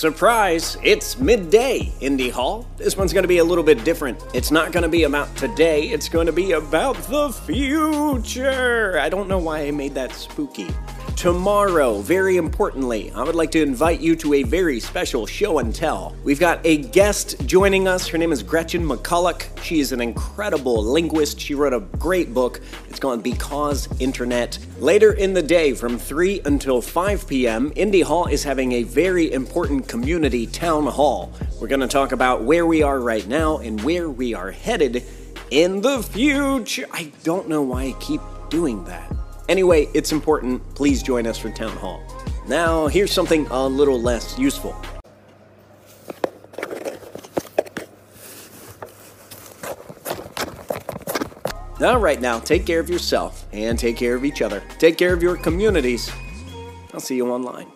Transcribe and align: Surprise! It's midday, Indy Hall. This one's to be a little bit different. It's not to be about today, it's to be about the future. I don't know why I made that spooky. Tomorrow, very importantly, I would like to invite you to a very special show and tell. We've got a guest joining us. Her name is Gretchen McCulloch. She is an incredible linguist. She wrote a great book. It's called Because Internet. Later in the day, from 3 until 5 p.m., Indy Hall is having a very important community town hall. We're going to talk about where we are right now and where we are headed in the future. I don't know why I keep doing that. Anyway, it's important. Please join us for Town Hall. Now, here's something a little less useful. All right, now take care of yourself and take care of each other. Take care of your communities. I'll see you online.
Surprise! 0.00 0.78
It's 0.82 1.18
midday, 1.18 1.92
Indy 2.00 2.30
Hall. 2.30 2.66
This 2.78 2.96
one's 2.96 3.12
to 3.24 3.28
be 3.28 3.36
a 3.36 3.44
little 3.44 3.62
bit 3.62 3.84
different. 3.84 4.18
It's 4.32 4.50
not 4.50 4.72
to 4.82 4.88
be 4.88 5.02
about 5.02 5.36
today, 5.36 5.88
it's 5.90 6.08
to 6.24 6.32
be 6.32 6.52
about 6.52 6.96
the 7.10 7.28
future. 7.28 8.98
I 8.98 9.10
don't 9.10 9.28
know 9.28 9.36
why 9.36 9.66
I 9.66 9.72
made 9.72 9.94
that 9.96 10.14
spooky. 10.14 10.68
Tomorrow, 11.20 12.00
very 12.00 12.38
importantly, 12.38 13.12
I 13.14 13.22
would 13.22 13.34
like 13.34 13.50
to 13.50 13.60
invite 13.60 14.00
you 14.00 14.16
to 14.16 14.32
a 14.32 14.42
very 14.42 14.80
special 14.80 15.26
show 15.26 15.58
and 15.58 15.74
tell. 15.74 16.16
We've 16.24 16.40
got 16.40 16.64
a 16.64 16.78
guest 16.78 17.46
joining 17.46 17.86
us. 17.86 18.08
Her 18.08 18.16
name 18.16 18.32
is 18.32 18.42
Gretchen 18.42 18.82
McCulloch. 18.82 19.42
She 19.62 19.80
is 19.80 19.92
an 19.92 20.00
incredible 20.00 20.82
linguist. 20.82 21.38
She 21.38 21.54
wrote 21.54 21.74
a 21.74 21.80
great 21.98 22.32
book. 22.32 22.62
It's 22.88 22.98
called 22.98 23.22
Because 23.22 23.86
Internet. 24.00 24.60
Later 24.78 25.12
in 25.12 25.34
the 25.34 25.42
day, 25.42 25.74
from 25.74 25.98
3 25.98 26.40
until 26.46 26.80
5 26.80 27.28
p.m., 27.28 27.70
Indy 27.76 28.00
Hall 28.00 28.26
is 28.26 28.42
having 28.42 28.72
a 28.72 28.84
very 28.84 29.30
important 29.30 29.88
community 29.88 30.46
town 30.46 30.86
hall. 30.86 31.34
We're 31.60 31.68
going 31.68 31.80
to 31.80 31.86
talk 31.86 32.12
about 32.12 32.44
where 32.44 32.64
we 32.64 32.82
are 32.82 32.98
right 32.98 33.28
now 33.28 33.58
and 33.58 33.78
where 33.82 34.08
we 34.08 34.32
are 34.32 34.52
headed 34.52 35.04
in 35.50 35.82
the 35.82 36.02
future. 36.02 36.86
I 36.90 37.12
don't 37.24 37.46
know 37.46 37.60
why 37.60 37.88
I 37.88 37.92
keep 38.00 38.22
doing 38.48 38.84
that. 38.84 39.12
Anyway, 39.48 39.88
it's 39.94 40.12
important. 40.12 40.62
Please 40.74 41.02
join 41.02 41.26
us 41.26 41.38
for 41.38 41.50
Town 41.50 41.76
Hall. 41.76 42.02
Now, 42.46 42.86
here's 42.86 43.12
something 43.12 43.46
a 43.48 43.66
little 43.66 44.00
less 44.00 44.38
useful. 44.38 44.74
All 51.80 51.98
right, 51.98 52.20
now 52.20 52.38
take 52.38 52.66
care 52.66 52.78
of 52.80 52.90
yourself 52.90 53.46
and 53.52 53.78
take 53.78 53.96
care 53.96 54.14
of 54.14 54.24
each 54.24 54.42
other. 54.42 54.62
Take 54.78 54.98
care 54.98 55.14
of 55.14 55.22
your 55.22 55.36
communities. 55.36 56.10
I'll 56.92 57.00
see 57.00 57.16
you 57.16 57.30
online. 57.30 57.68